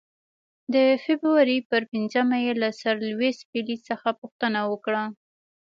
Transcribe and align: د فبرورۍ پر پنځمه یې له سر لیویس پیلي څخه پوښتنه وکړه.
د 0.73 0.75
فبرورۍ 1.03 1.59
پر 1.69 1.81
پنځمه 1.91 2.37
یې 2.45 2.53
له 2.61 2.69
سر 2.79 2.95
لیویس 3.07 3.37
پیلي 3.51 3.77
څخه 3.87 4.09
پوښتنه 4.21 4.59
وکړه. 4.71 5.03